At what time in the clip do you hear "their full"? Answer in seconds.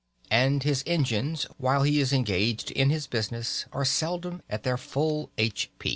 4.63-5.29